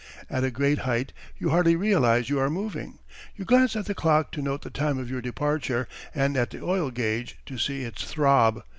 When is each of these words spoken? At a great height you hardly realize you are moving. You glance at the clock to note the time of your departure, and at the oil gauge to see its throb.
At 0.31 0.43
a 0.43 0.49
great 0.49 0.79
height 0.79 1.13
you 1.37 1.51
hardly 1.51 1.75
realize 1.75 2.27
you 2.27 2.39
are 2.39 2.49
moving. 2.49 2.97
You 3.35 3.45
glance 3.45 3.75
at 3.75 3.85
the 3.85 3.93
clock 3.93 4.31
to 4.31 4.41
note 4.41 4.63
the 4.63 4.71
time 4.71 4.97
of 4.97 5.11
your 5.11 5.21
departure, 5.21 5.87
and 6.15 6.35
at 6.35 6.49
the 6.49 6.63
oil 6.63 6.89
gauge 6.89 7.37
to 7.45 7.59
see 7.59 7.83
its 7.83 8.03
throb. 8.05 8.63